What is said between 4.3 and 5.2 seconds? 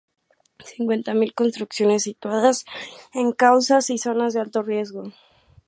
de alto riesgo